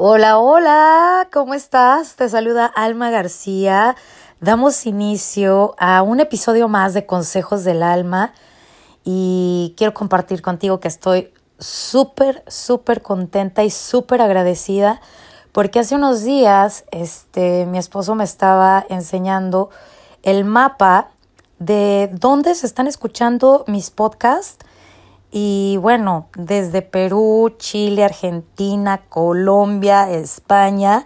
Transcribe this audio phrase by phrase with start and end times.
[0.00, 2.14] Hola, hola, ¿cómo estás?
[2.14, 3.96] Te saluda Alma García.
[4.40, 8.32] Damos inicio a un episodio más de Consejos del Alma
[9.02, 15.00] y quiero compartir contigo que estoy súper, súper contenta y súper agradecida
[15.50, 19.68] porque hace unos días este, mi esposo me estaba enseñando
[20.22, 21.08] el mapa
[21.58, 24.64] de dónde se están escuchando mis podcasts
[25.30, 31.04] y bueno, desde Perú, Chile, Argentina, Colombia, España,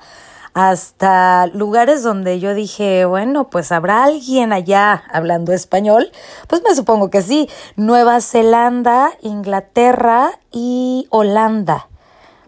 [0.55, 6.13] hasta lugares donde yo dije, bueno, pues habrá alguien allá hablando español.
[6.47, 7.49] Pues me supongo que sí.
[7.77, 11.89] Nueva Zelanda, Inglaterra y Holanda.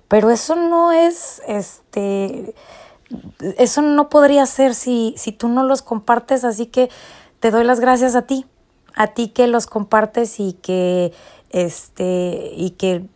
[0.08, 2.54] Pero eso no es, este,
[3.58, 6.90] eso no podría ser si, si tú no los compartes, así que
[7.40, 8.46] te doy las gracias a ti,
[8.94, 11.12] a ti que los compartes y que
[11.54, 13.06] este, y que,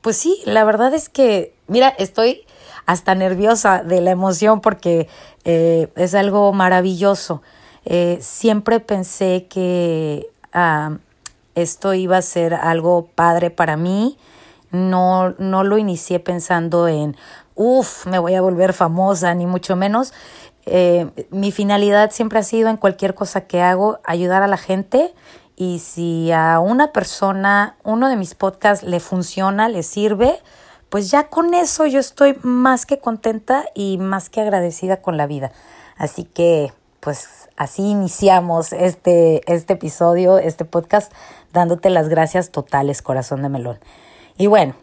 [0.00, 2.46] pues sí, la verdad es que, mira, estoy
[2.86, 5.08] hasta nerviosa de la emoción porque
[5.44, 7.42] eh, es algo maravilloso.
[7.84, 10.98] Eh, siempre pensé que ah,
[11.56, 14.16] esto iba a ser algo padre para mí.
[14.70, 17.16] No, no lo inicié pensando en,
[17.56, 20.12] uff, me voy a volver famosa, ni mucho menos.
[20.66, 25.12] Eh, mi finalidad siempre ha sido en cualquier cosa que hago ayudar a la gente
[25.56, 30.38] y si a una persona, uno de mis podcasts le funciona, le sirve,
[30.90, 35.26] pues ya con eso yo estoy más que contenta y más que agradecida con la
[35.26, 35.52] vida.
[35.96, 41.10] Así que, pues así iniciamos este, este episodio, este podcast,
[41.54, 43.78] dándote las gracias totales, corazón de melón.
[44.36, 44.74] Y bueno,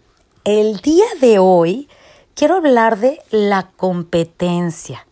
[0.43, 1.87] el día de hoy
[2.33, 5.05] quiero hablar de la competencia.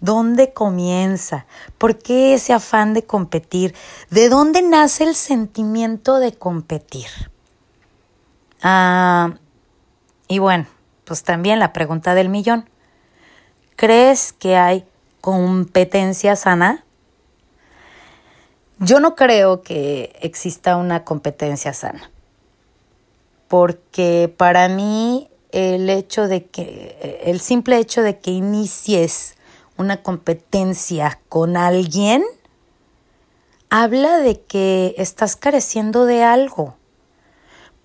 [0.00, 1.46] ¿Dónde comienza?
[1.76, 3.74] ¿Por qué ese afán de competir?
[4.10, 7.08] ¿De dónde nace el sentimiento de competir?
[8.62, 9.34] Ah,
[10.28, 10.66] y bueno,
[11.04, 12.68] pues también la pregunta del millón.
[13.74, 14.86] ¿Crees que hay
[15.20, 16.84] competencia sana?
[18.78, 22.12] Yo no creo que exista una competencia sana,
[23.48, 29.37] porque para mí el hecho de que, el simple hecho de que inicies
[29.78, 32.24] una competencia con alguien,
[33.70, 36.76] habla de que estás careciendo de algo,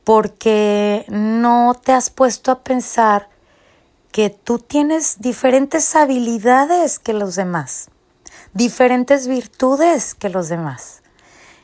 [0.03, 3.29] porque no te has puesto a pensar
[4.11, 7.89] que tú tienes diferentes habilidades que los demás,
[8.53, 11.01] diferentes virtudes que los demás.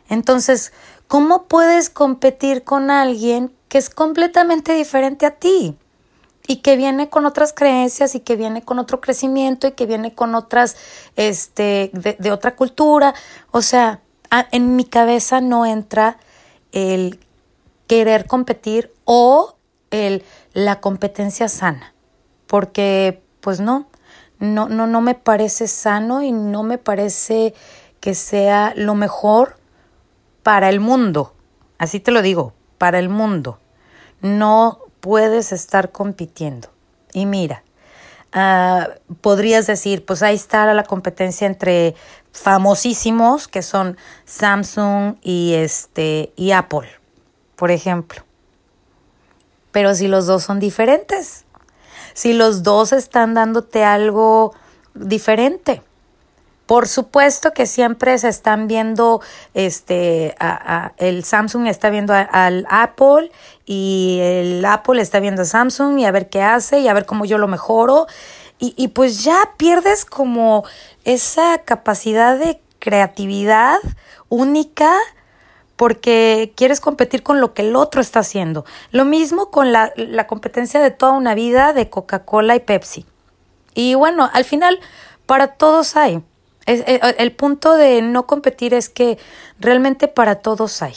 [0.09, 0.73] Entonces,
[1.07, 5.78] ¿cómo puedes competir con alguien que es completamente diferente a ti?
[6.50, 10.16] Y que viene con otras creencias y que viene con otro crecimiento y que viene
[10.16, 10.78] con otras,
[11.16, 13.14] este, de, otra cultura.
[13.52, 14.00] O sea,
[14.52, 16.18] en mi cabeza no entra
[16.72, 17.20] el
[17.86, 19.58] querer competir o
[19.92, 20.24] el,
[20.54, 21.94] la competencia sana,
[22.48, 23.86] porque pues no,
[24.40, 27.54] no, no, no me parece sano y no me parece
[28.00, 29.58] que sea lo mejor
[30.42, 31.36] para el mundo.
[31.78, 33.60] Así te lo digo, para el mundo.
[34.22, 36.70] No puedes estar compitiendo.
[37.14, 37.64] Y mira,
[38.32, 38.90] ah,
[39.22, 41.96] podrías decir, pues ahí está la competencia entre
[42.32, 46.90] famosísimos que son Samsung y este y Apple,
[47.56, 48.24] por ejemplo.
[49.72, 51.46] Pero si los dos son diferentes,
[52.14, 54.54] si los dos están dándote algo
[54.94, 55.81] diferente,
[56.69, 59.24] por supuesto que siempre se están viendo,
[59.56, 60.35] este,
[60.97, 63.31] el Samsung está viendo al Apple
[63.66, 67.07] y el Apple está viendo a Samsung y a ver qué hace y a ver
[67.07, 68.06] cómo yo lo mejoro.
[68.59, 70.63] Y, y pues ya pierdes como
[71.06, 73.80] esa capacidad de creatividad
[74.28, 74.96] única
[75.75, 78.63] porque quieres competir con lo que el otro está haciendo.
[78.91, 83.07] Lo mismo con la, la competencia de toda una vida de Coca-Cola y Pepsi.
[83.74, 84.80] Y bueno, al final
[85.25, 86.24] para todos hay.
[86.69, 89.18] Eh, el punto de no competir es que
[89.59, 90.94] realmente para todos hay.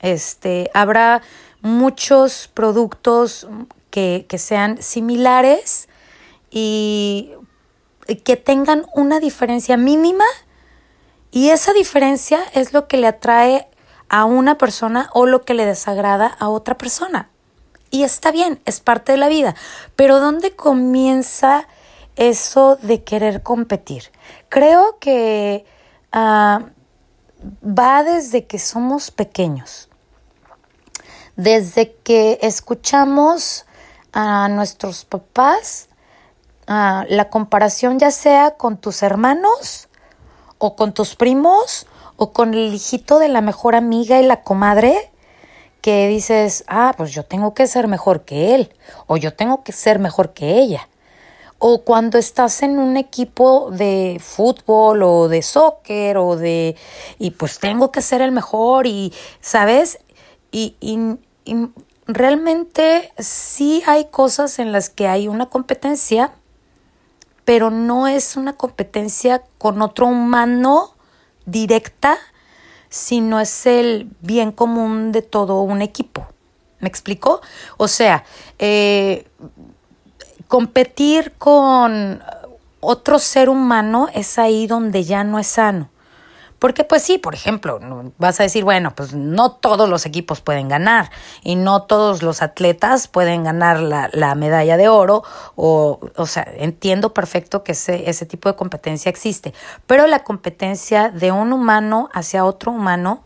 [0.00, 1.22] Este, habrá
[1.60, 3.46] muchos productos
[3.90, 5.88] que, que sean similares
[6.50, 7.32] y
[8.24, 10.24] que tengan una diferencia mínima
[11.30, 13.68] y esa diferencia es lo que le atrae
[14.08, 17.30] a una persona o lo que le desagrada a otra persona.
[17.90, 19.54] Y está bien, es parte de la vida.
[19.96, 21.68] Pero ¿dónde comienza
[22.16, 24.04] eso de querer competir.
[24.48, 25.64] Creo que
[26.12, 26.60] ah,
[27.64, 29.88] va desde que somos pequeños,
[31.36, 33.66] desde que escuchamos
[34.12, 35.88] a nuestros papás
[36.66, 39.88] ah, la comparación ya sea con tus hermanos
[40.58, 41.86] o con tus primos
[42.16, 45.10] o con el hijito de la mejor amiga y la comadre
[45.80, 48.72] que dices, ah, pues yo tengo que ser mejor que él
[49.06, 50.88] o yo tengo que ser mejor que ella
[51.64, 56.74] o cuando estás en un equipo de fútbol o de soccer o de
[57.20, 60.00] y pues tengo que ser el mejor y sabes
[60.50, 60.98] y, y,
[61.44, 61.68] y
[62.08, 66.32] realmente sí hay cosas en las que hay una competencia
[67.44, 70.96] pero no es una competencia con otro humano
[71.46, 72.18] directa
[72.88, 76.26] sino es el bien común de todo un equipo
[76.80, 77.40] ¿me explico?
[77.76, 78.24] o sea
[78.58, 79.28] eh,
[80.52, 82.22] competir con
[82.80, 85.88] otro ser humano es ahí donde ya no es sano.
[86.58, 87.80] Porque pues sí, por ejemplo,
[88.18, 91.10] vas a decir, bueno, pues no todos los equipos pueden ganar
[91.42, 95.22] y no todos los atletas pueden ganar la, medalla de oro
[95.56, 99.54] o, o sea, entiendo perfecto que ese, ese tipo de competencia existe,
[99.86, 103.24] pero la competencia de un humano hacia otro humano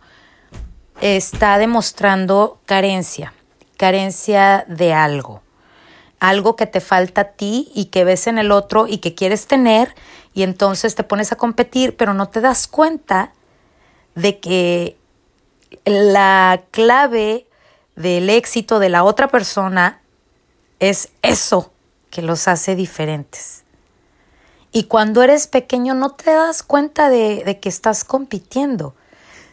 [1.00, 3.34] está demostrando carencia,
[3.76, 5.42] carencia de algo
[6.20, 9.46] algo que te falta a ti y que ves en el otro y que quieres
[9.46, 9.94] tener
[10.34, 13.32] y entonces te pones a competir, pero no te das cuenta
[14.14, 14.96] de que
[15.84, 17.46] la clave
[17.94, 20.00] del éxito de la otra persona
[20.78, 21.72] es eso
[22.10, 23.64] que los hace diferentes.
[24.72, 28.94] Y cuando eres pequeño no te das cuenta de, de que estás compitiendo.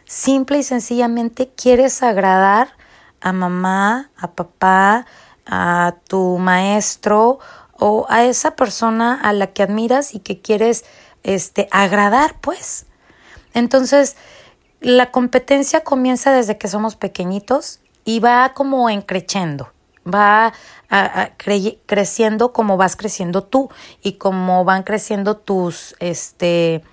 [0.06, 2.75] Simple y sencillamente quieres agradar
[3.21, 5.06] a mamá, a papá,
[5.45, 7.40] a tu maestro
[7.74, 10.86] o a esa persona a la que admiras y que quieres
[11.24, 12.86] este agradar, pues.
[13.54, 14.16] Entonces,
[14.80, 19.72] la competencia comienza desde que somos pequeñitos y va como encrechendo,
[20.06, 20.54] va
[21.86, 23.69] creciendo como vas creciendo tú
[24.01, 26.84] y como van creciendo tus este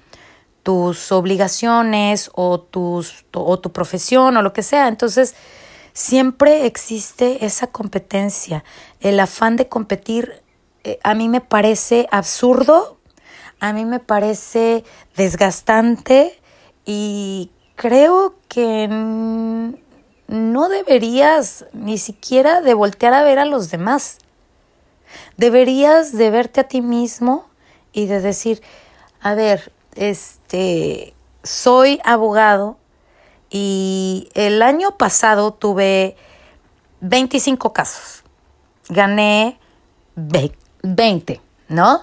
[0.62, 4.88] tus obligaciones o tus o tu profesión o lo que sea.
[4.88, 5.34] Entonces,
[6.00, 8.64] Siempre existe esa competencia,
[9.00, 10.42] el afán de competir.
[10.82, 12.96] Eh, a mí me parece absurdo,
[13.60, 14.82] a mí me parece
[15.14, 16.40] desgastante
[16.86, 24.16] y creo que no deberías ni siquiera de voltear a ver a los demás.
[25.36, 27.50] Deberías de verte a ti mismo
[27.92, 28.62] y de decir,
[29.20, 31.12] a ver, este,
[31.42, 32.78] soy abogado,
[33.50, 36.16] y el año pasado tuve
[37.00, 38.24] 25 casos.
[38.88, 39.58] Gané
[40.16, 42.00] 20, ¿no?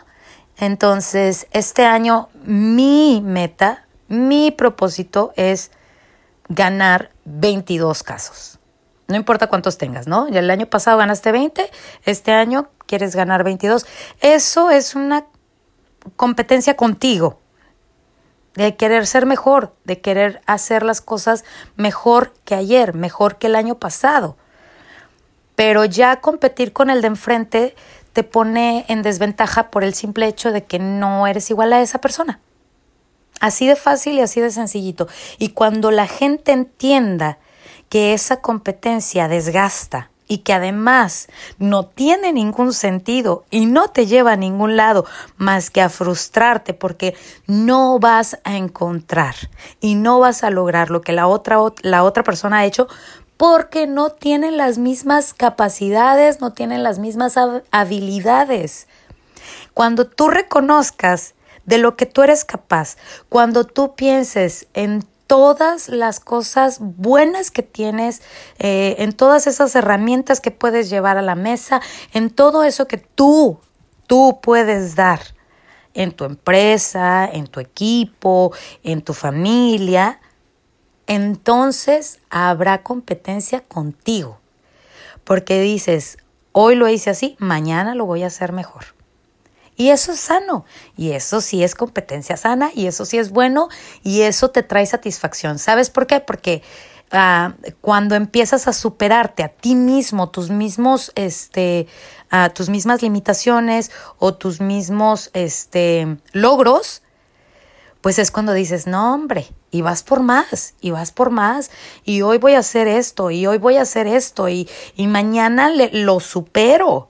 [0.58, 5.72] Entonces, este año mi meta, mi propósito es
[6.50, 8.60] ganar 22 casos.
[9.08, 10.28] No importa cuántos tengas, ¿no?
[10.28, 11.70] Ya el año pasado ganaste 20,
[12.06, 13.86] este año quieres ganar 22.
[14.20, 15.28] Eso es una
[16.16, 17.40] competencia contigo,
[18.58, 21.46] de querer ser mejor, de querer hacer las cosas
[21.76, 24.36] mejor que ayer, mejor que el año pasado.
[25.56, 27.76] Pero ya competir con el de enfrente
[28.14, 32.02] te pone en desventaja por el simple hecho de que no eres igual a esa
[32.02, 32.40] persona.
[33.40, 35.08] Así de fácil y así de sencillito.
[35.38, 37.38] Y cuando la gente entienda
[37.90, 41.28] que esa competencia desgasta, y que además
[41.58, 45.06] no tiene ningún sentido y no te lleva a ningún lado
[45.38, 47.16] más que a frustrarte porque
[47.48, 49.36] no vas a encontrar
[49.80, 52.88] y no vas a lograr lo que la otra, la otra persona ha hecho
[53.38, 57.36] porque no tienen las mismas capacidades, no tienen las mismas
[57.72, 58.88] habilidades.
[59.74, 61.36] Cuando tú reconozcas
[61.66, 62.98] de lo que tú eres capaz,
[63.30, 68.22] cuando tú pienses en todas las cosas buenas que tienes,
[68.60, 71.82] eh, en todas esas herramientas que puedes llevar a la mesa,
[72.14, 73.60] en todo eso que tú,
[74.08, 75.20] tú puedes dar
[75.94, 78.54] en tu empresa, en tu equipo,
[78.84, 80.20] en tu familia,
[81.08, 84.40] entonces habrá competencia contigo.
[85.24, 86.18] Porque dices,
[86.52, 88.97] hoy lo hice así, mañana lo voy a hacer mejor.
[89.80, 90.66] Y eso es sano,
[90.98, 93.70] y eso sí es competencia sana, y eso sí es bueno,
[94.04, 95.60] y eso te trae satisfacción.
[95.60, 96.20] ¿Sabes por qué?
[96.20, 96.64] Porque
[97.12, 101.86] ah, cuando empiezas a superarte a ti mismo, tus mismos, este,
[102.34, 107.04] uh, tus mismas limitaciones o tus mismos, este, logros,
[108.02, 111.70] pues es cuando dices, no, hombre, y vas por más, y vas por más,
[112.04, 115.70] y hoy voy a hacer esto, y hoy voy a hacer esto, y, y mañana
[115.70, 117.10] le, lo supero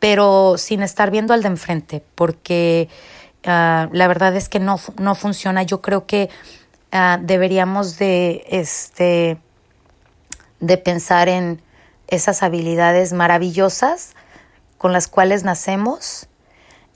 [0.00, 2.88] pero sin estar viendo al de enfrente, porque
[3.44, 5.62] ah, la verdad es que no, no funciona.
[5.62, 6.30] Yo creo que
[6.90, 9.38] ah, deberíamos de, este,
[10.58, 11.62] de pensar en
[12.08, 14.14] esas habilidades maravillosas
[14.78, 16.26] con las cuales nacemos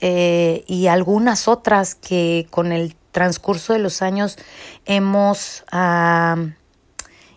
[0.01, 4.37] eh, y algunas otras que con el transcurso de los años
[4.85, 6.35] hemos ah,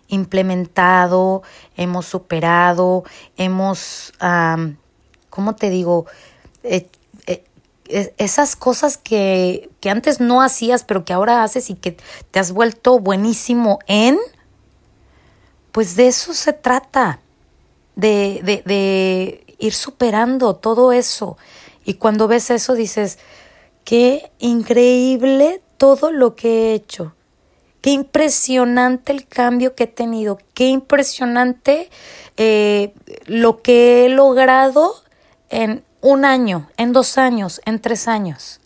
[0.07, 1.43] implementado,
[1.77, 3.03] hemos superado,
[3.37, 4.11] hemos
[5.29, 6.05] ¿cómo te digo?
[8.17, 11.97] esas cosas que, que antes no hacías, pero que ahora haces y que
[12.29, 14.19] te has vuelto buenísimo en,
[15.71, 17.19] pues de eso se trata,
[17.95, 21.37] de, de, de ir superando todo eso.
[21.83, 23.17] Y cuando ves eso dices,
[23.83, 27.13] qué increíble todo lo que he hecho.
[27.81, 30.37] Qué impresionante el cambio que he tenido.
[30.53, 31.89] Qué impresionante
[32.37, 32.93] eh,
[33.25, 34.95] lo que he logrado
[35.49, 38.59] en un año, en dos años, en tres años.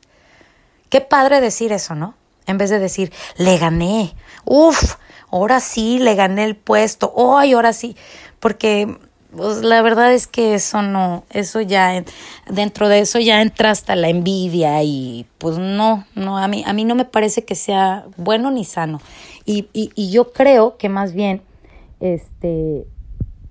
[0.90, 2.16] Qué padre decir eso, ¿no?
[2.46, 4.96] En vez de decir, le gané, uf,
[5.32, 7.96] ahora sí, le gané el puesto, hoy, ahora sí,
[8.40, 8.98] porque
[9.36, 12.04] pues, la verdad es que eso no, eso ya,
[12.48, 16.74] dentro de eso ya entra hasta la envidia y pues no, no, a mí, a
[16.74, 19.02] mí no me parece que sea bueno ni sano.
[19.46, 21.42] Y, y, y yo creo que más bien,
[22.00, 22.86] este,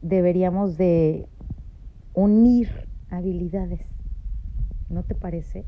[0.03, 1.27] deberíamos de
[2.15, 3.81] unir habilidades.
[4.89, 5.65] ¿No te parece?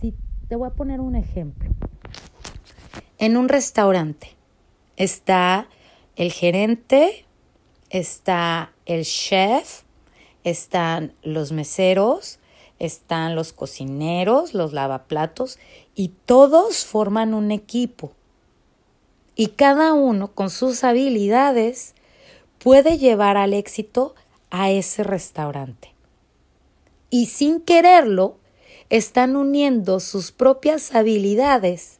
[0.00, 0.14] Si
[0.48, 1.70] te voy a poner un ejemplo.
[3.18, 4.28] En un restaurante
[4.96, 5.68] está
[6.16, 7.26] el gerente,
[7.90, 9.82] está el chef,
[10.44, 12.38] están los meseros,
[12.78, 15.58] están los cocineros, los lavaplatos
[15.94, 18.12] y todos forman un equipo.
[19.34, 21.94] Y cada uno con sus habilidades
[22.58, 24.14] puede llevar al éxito
[24.50, 25.94] a ese restaurante
[27.10, 28.36] y sin quererlo
[28.88, 31.98] están uniendo sus propias habilidades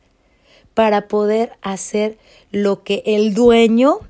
[0.75, 2.19] para poder hacer
[2.51, 4.01] lo que el dueño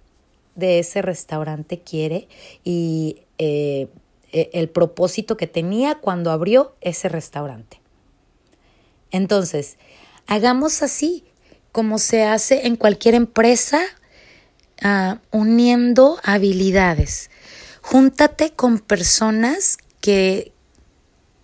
[0.54, 2.28] de ese restaurante quiere
[2.64, 3.88] y eh,
[4.32, 7.80] e, el propósito que tenía cuando abrió ese restaurante.
[9.10, 9.76] Entonces,
[10.26, 11.24] hagamos así
[11.72, 13.80] como se hace en cualquier empresa,
[14.82, 17.29] ah, uniendo habilidades.
[17.82, 20.52] Júntate con personas que,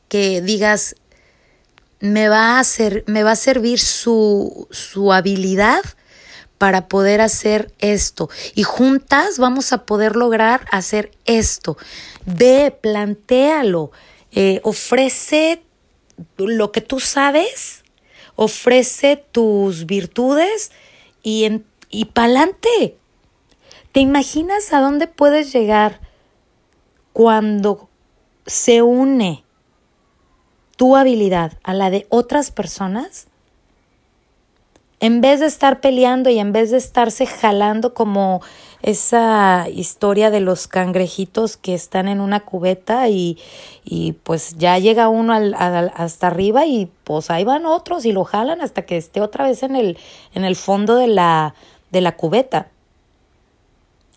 [0.09, 0.97] que digas,
[2.01, 5.83] me va a, hacer, me va a servir su, su habilidad
[6.59, 8.31] para poder hacer esto.
[8.55, 11.77] Y juntas vamos a poder lograr hacer esto.
[12.25, 13.91] Ve, plantéalo,
[14.33, 15.63] eh, ofrece
[16.37, 17.85] lo que tú sabes,
[18.37, 20.73] ofrece tus virtudes
[21.23, 22.97] y, y pa'lante.
[23.93, 26.01] ¿Te imaginas a dónde puedes llegar
[27.17, 27.89] cuando
[28.45, 29.43] se une
[30.77, 33.27] tu habilidad a la de otras personas,
[35.01, 38.43] en vez de estar peleando y en vez de estarse jalando como
[38.83, 43.39] esa historia de los cangrejitos que están en una cubeta y,
[43.83, 45.55] y pues ya llega uno al,
[45.95, 49.63] hasta arriba y pues ahí van otros y lo jalan hasta que esté otra vez
[49.63, 49.97] en el,
[50.35, 51.55] en el fondo de la,
[51.93, 52.69] de la cubeta.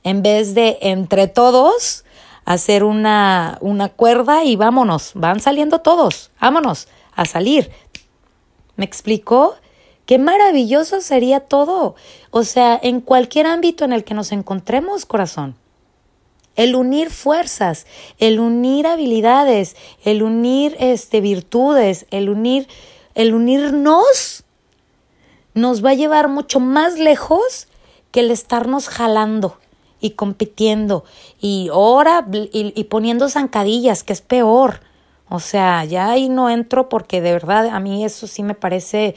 [0.03, 2.03] En vez de entre todos
[2.49, 7.69] hacer una, una cuerda y vámonos, van saliendo todos, vámonos a salir.
[8.75, 9.53] ¿Me explicó?
[10.07, 11.93] Qué maravilloso sería todo.
[12.31, 15.57] O sea, en cualquier ámbito en el que nos encontremos, corazón.
[16.55, 17.85] El unir fuerzas,
[18.17, 22.67] el unir habilidades, el unir este, virtudes, el unir,
[23.13, 24.43] el unirnos,
[25.53, 27.67] nos va a llevar mucho más lejos
[28.09, 29.59] que el estarnos jalando
[29.99, 31.03] y compitiendo
[31.39, 34.81] y ahora y, poniendo zancadillas, que es peor.
[35.29, 39.15] O sea, ya ahí no entro porque de verdad a mí eso sí me parece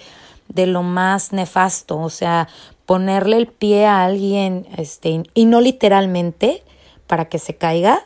[0.48, 1.98] de lo más nefasto.
[1.98, 2.48] O sea,
[2.86, 6.62] ponerle el pie a alguien, este, y no literalmente,
[7.06, 8.02] para que se caiga,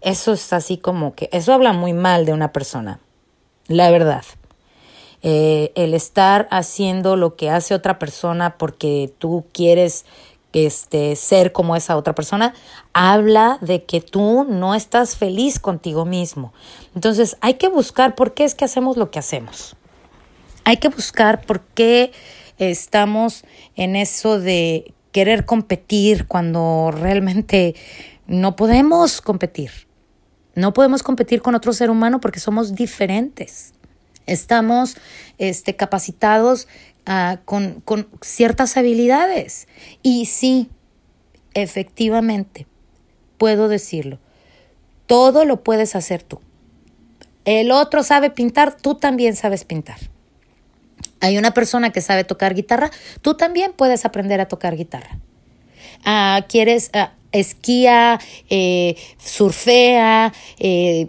[0.00, 3.00] eso es así como que, eso habla muy mal de una persona,
[3.68, 4.24] la verdad.
[5.22, 10.04] Eh, el estar haciendo lo que hace otra persona porque tú quieres
[10.54, 12.54] este, ser como esa otra persona,
[12.92, 16.52] habla de que tú no estás feliz contigo mismo.
[16.94, 19.76] Entonces hay que buscar por qué es que hacemos lo que hacemos.
[20.64, 22.12] Hay que buscar por qué
[22.58, 23.44] estamos
[23.76, 27.74] en eso de querer competir cuando realmente
[28.26, 29.70] no podemos competir.
[30.54, 33.74] No podemos competir con otro ser humano porque somos diferentes.
[34.26, 34.96] Estamos
[35.38, 36.68] este, capacitados
[37.06, 39.68] Ah, con, con ciertas habilidades.
[40.02, 40.70] Y sí,
[41.52, 42.66] efectivamente,
[43.36, 44.18] puedo decirlo,
[45.06, 46.40] todo lo puedes hacer tú.
[47.44, 49.98] El otro sabe pintar, tú también sabes pintar.
[51.20, 52.90] Hay una persona que sabe tocar guitarra,
[53.20, 55.18] tú también puedes aprender a tocar guitarra.
[56.06, 61.08] Ah, ¿Quieres uh, esquía, eh, surfea, eh,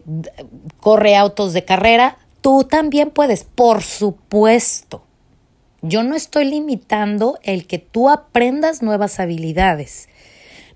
[0.81, 2.17] corre autos de carrera?
[2.45, 5.03] Tú también puedes, por supuesto.
[5.81, 10.09] Yo no estoy limitando el que tú aprendas nuevas habilidades.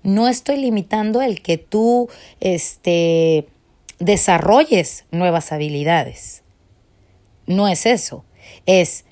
[0.02, 2.08] No estoy limitando el que tú
[2.40, 3.46] este,
[4.00, 6.42] desarrolles nuevas habilidades.
[7.46, 8.24] no es eso.
[8.66, 9.04] Es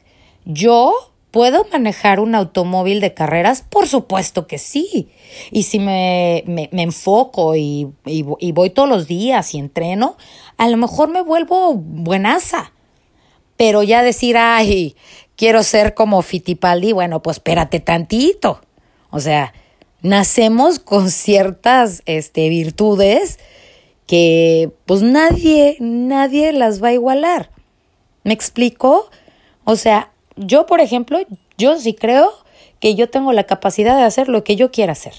[0.45, 3.63] yo ¿Puedo manejar un automóvil de carreras?
[3.69, 5.11] Por supuesto que sí.
[5.51, 10.17] Y si me, me, enfoco y, y, voy todos los días y entreno,
[10.57, 12.73] a lo mejor me vuelvo buenaza.
[13.59, 14.97] Pero ya decir, ay,
[15.37, 18.63] quiero ser como Fittipaldi, bueno, pues espérate tantito.
[19.11, 19.53] O sea,
[20.01, 23.39] nacemos con ciertas este, virtudes
[24.07, 27.51] que pues nadie, nadie las va a igualar.
[28.25, 29.11] ¿Me explico?
[29.65, 31.19] O sea, yo, por ejemplo,
[31.57, 32.31] yo sí creo
[32.81, 35.15] que yo tengo la capacidad de hacer lo que yo quiera hacer.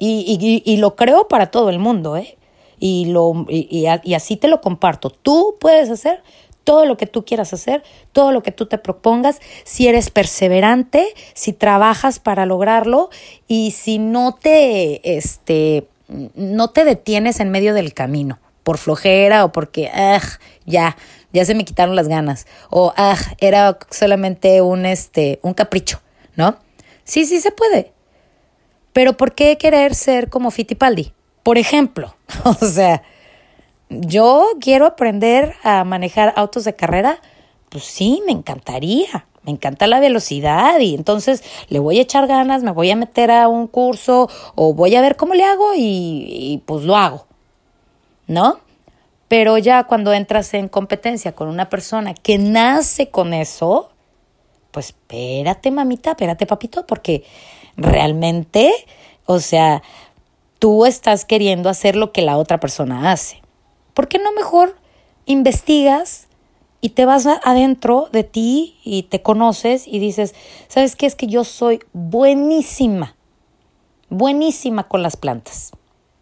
[0.00, 2.38] Y, y, lo creo para todo el mundo, ¿eh?
[2.78, 5.10] Y, lo, y, así te lo comparto.
[5.10, 6.22] Tú puedes hacer
[6.62, 11.14] todo lo que tú quieras hacer, todo lo que tú te propongas, si eres perseverante,
[11.34, 13.10] si trabajas para lograrlo
[13.48, 15.88] y si no te, este,
[16.36, 19.90] no te detienes en medio del camino por flojera o porque,
[20.66, 20.96] ya,
[21.32, 26.00] ya se me quitaron las ganas, o ah, era solamente un, este, un capricho,
[26.36, 26.56] ¿no?
[27.04, 27.92] Sí, sí se puede.
[28.92, 31.12] Pero ¿por qué querer ser como Fittipaldi?
[31.42, 33.02] Por ejemplo, o sea,
[33.88, 37.20] yo quiero aprender a manejar autos de carrera,
[37.70, 39.26] pues sí, me encantaría.
[39.44, 43.30] Me encanta la velocidad y entonces le voy a echar ganas, me voy a meter
[43.30, 47.26] a un curso o voy a ver cómo le hago y, y pues lo hago.
[48.26, 48.58] ¿No?
[49.28, 53.90] Pero ya cuando entras en competencia con una persona que nace con eso,
[54.70, 57.24] pues espérate, mamita, espérate, papito, porque
[57.76, 58.72] realmente,
[59.26, 59.82] o sea,
[60.58, 63.42] tú estás queriendo hacer lo que la otra persona hace.
[63.94, 64.76] ¿Por qué no mejor
[65.26, 66.28] investigas
[66.80, 70.34] y te vas adentro de ti y te conoces y dices,
[70.68, 71.06] ¿sabes qué?
[71.06, 73.16] Es que yo soy buenísima,
[74.08, 75.72] buenísima con las plantas.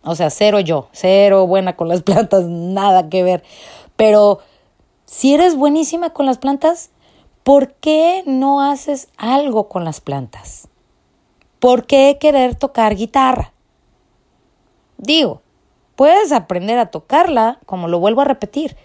[0.06, 3.42] O sea, cero yo, cero buena con las plantas, nada que ver.
[3.96, 4.38] Pero
[5.04, 6.90] si eres buenísima con las plantas,
[7.42, 10.68] ¿por qué no haces algo con las plantas?
[11.58, 13.52] ¿Por qué querer tocar guitarra?
[14.98, 15.42] Digo,
[15.96, 18.76] puedes aprender a tocarla, como lo vuelvo a repetir,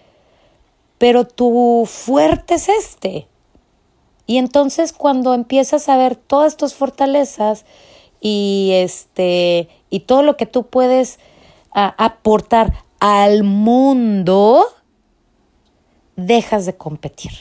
[0.98, 3.28] pero tu fuerte es este.
[4.26, 7.64] Y entonces cuando empiezas a ver todas tus fortalezas
[8.20, 11.20] y este y todo lo que tú puedes
[11.70, 14.64] aportar al mundo,
[16.16, 17.32] dejas de competir.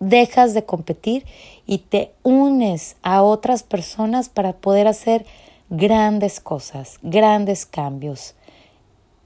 [0.00, 1.26] Dejas de competir
[1.66, 5.26] y te unes a otras personas para poder hacer
[5.68, 8.34] grandes cosas, grandes cambios.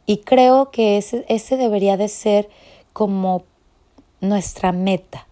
[0.05, 2.51] Y creo que ese, ese debería de ser
[2.92, 3.44] como
[4.20, 5.29] nuestra meta,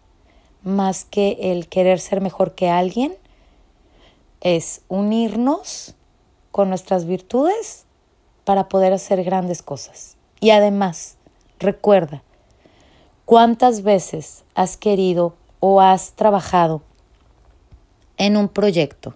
[0.63, 3.17] más que el querer ser mejor que alguien,
[4.41, 5.97] es unirnos
[6.51, 7.87] con nuestras virtudes
[8.45, 10.17] para poder hacer grandes cosas.
[10.41, 11.17] Y además,
[11.59, 12.23] recuerda,
[13.25, 16.83] ¿cuántas veces has querido o has trabajado
[18.17, 19.15] en un proyecto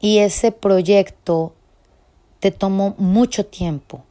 [0.00, 1.52] y ese proyecto
[2.40, 4.02] te tomó mucho tiempo,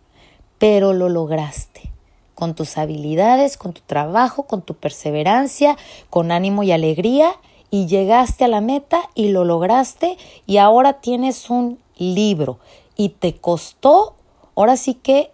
[0.58, 1.96] pero lo lograste?
[2.36, 5.78] con tus habilidades, con tu trabajo, con tu perseverancia,
[6.10, 7.32] con ánimo y alegría,
[7.72, 12.60] y llegaste a la meta y lo lograste y ahora tienes un libro
[12.96, 14.16] y te costó
[14.56, 15.32] ahora sí que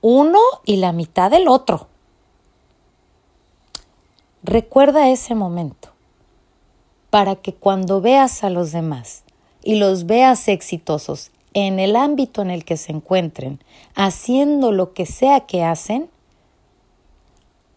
[0.00, 1.88] uno y la mitad del otro.
[4.42, 5.90] Recuerda ese momento
[7.10, 9.24] para que cuando veas a los demás
[9.62, 13.60] y los veas exitosos en el ámbito en el que se encuentren,
[13.94, 16.08] haciendo lo que sea que hacen,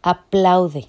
[0.01, 0.87] aplaude.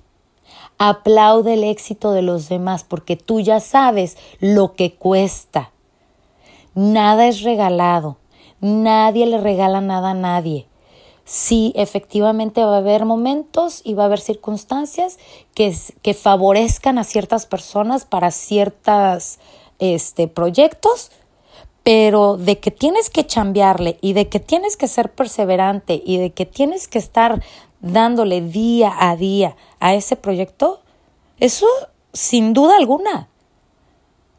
[0.79, 5.71] Aplaude el éxito de los demás porque tú ya sabes lo que cuesta.
[6.75, 8.19] Nada es regalado.
[8.61, 10.67] Nadie le regala nada a nadie.
[11.25, 15.19] Sí, efectivamente va a haber momentos y va a haber circunstancias
[15.55, 19.39] que, que favorezcan a ciertas personas para ciertos
[19.79, 21.11] este, proyectos,
[21.83, 26.33] pero de que tienes que chambearle y de que tienes que ser perseverante y de
[26.33, 27.43] que tienes que estar
[27.81, 30.81] dándole día a día a ese proyecto,
[31.39, 31.67] eso
[32.13, 33.29] sin duda alguna.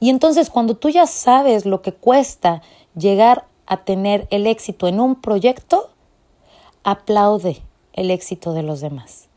[0.03, 2.61] Y entonces cuando tú ya sabes lo que cuesta
[2.93, 5.91] llegar a tener el éxito en un proyecto,
[6.83, 7.61] aplaude
[7.93, 9.29] el éxito de los demás.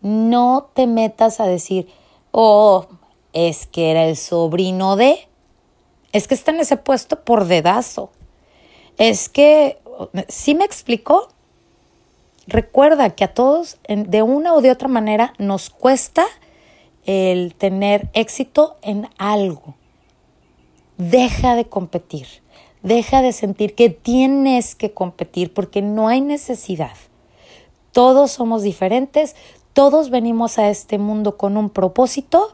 [0.00, 1.88] No te metas a decir,
[2.30, 2.86] oh,
[3.32, 5.26] es que era el sobrino de,
[6.12, 8.10] es que está en ese puesto por dedazo.
[8.96, 9.76] Es que,
[10.28, 11.30] ¿sí me explicó?
[12.46, 16.24] Recuerda que a todos, de una o de otra manera, nos cuesta
[17.06, 19.74] el tener éxito en algo.
[20.96, 22.26] Deja de competir.
[22.82, 26.96] Deja de sentir que tienes que competir porque no hay necesidad.
[27.92, 29.36] Todos somos diferentes,
[29.72, 32.52] todos venimos a este mundo con un propósito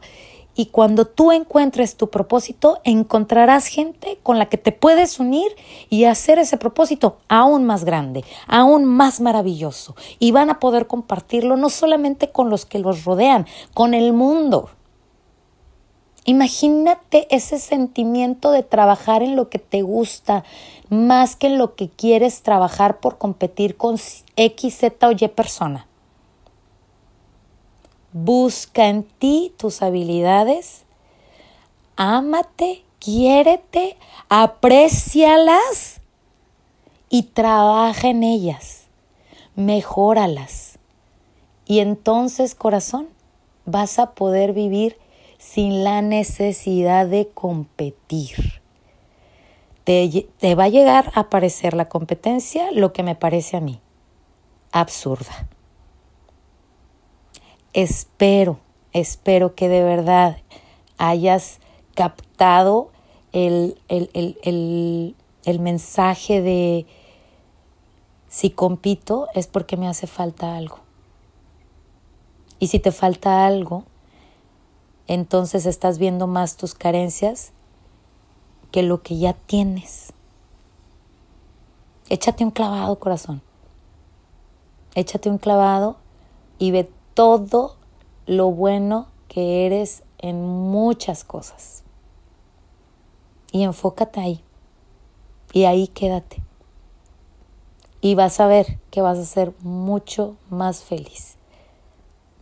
[0.55, 5.49] y cuando tú encuentres tu propósito, encontrarás gente con la que te puedes unir
[5.89, 9.95] y hacer ese propósito aún más grande, aún más maravilloso.
[10.19, 14.69] Y van a poder compartirlo no solamente con los que los rodean, con el mundo.
[16.25, 20.43] Imagínate ese sentimiento de trabajar en lo que te gusta,
[20.89, 23.97] más que en lo que quieres trabajar por competir con
[24.35, 25.87] X, Z o Y persona.
[28.13, 30.83] Busca en ti tus habilidades,
[31.95, 33.97] ámate, quiérete,
[34.27, 36.01] aprécialas
[37.09, 38.87] y trabaja en ellas,
[39.55, 40.77] mejóralas.
[41.65, 43.07] Y entonces, corazón,
[43.65, 44.97] vas a poder vivir
[45.37, 48.61] sin la necesidad de competir.
[49.83, 53.79] Te, te, va a llegar a parecer la competencia lo que me parece a mí,
[54.71, 55.47] absurda.
[57.73, 58.59] Espero,
[58.93, 60.37] espero que de verdad
[60.97, 61.59] hayas
[61.95, 62.91] captado
[63.31, 66.85] el, el, el mensaje de
[68.27, 70.79] si compito es porque me hace falta algo.
[72.59, 73.83] Y si te falta algo,
[75.07, 77.51] entonces estás viendo más tus carencias
[78.71, 80.13] que lo que ya tienes.
[82.09, 83.41] Échate un clavado, corazón.
[84.95, 85.97] Échate un clavado
[86.59, 86.89] y ve
[87.21, 87.75] todo
[88.25, 91.83] lo bueno que eres en muchas cosas.
[93.51, 94.43] Y enfócate ahí.
[95.53, 96.41] Y ahí quédate.
[98.01, 101.35] Y vas a ver que vas a ser mucho más feliz.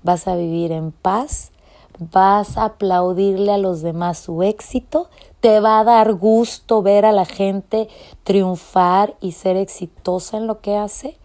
[0.01, 1.51] Vas a vivir en paz,
[1.99, 5.09] vas a aplaudirle a los demás su éxito,
[5.41, 7.89] te va a dar gusto ver a la gente
[8.23, 11.17] triunfar y ser exitosa en lo que hace,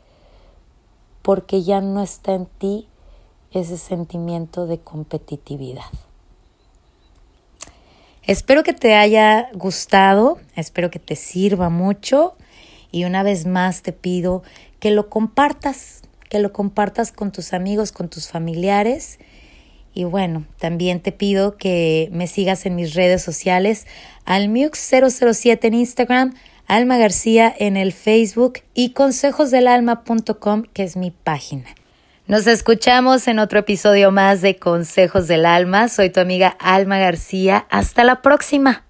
[1.23, 2.89] porque ya no está en ti
[3.55, 5.85] ese sentimiento de competitividad.
[8.27, 12.35] Espero que te haya gustado, espero que te sirva mucho
[12.91, 14.43] y una vez más te pido
[14.81, 19.19] que lo compartas, que lo compartas con tus amigos, con tus familiares.
[19.93, 23.87] Y bueno, también te pido que me sigas en mis redes sociales,
[24.25, 26.35] almux007 en Instagram,
[26.67, 31.67] Alma García en el Facebook y consejosdelalma.com, que es mi página.
[32.27, 35.89] Nos escuchamos en otro episodio más de Consejos del Alma.
[35.89, 37.67] Soy tu amiga Alma García.
[37.69, 38.83] Hasta la próxima.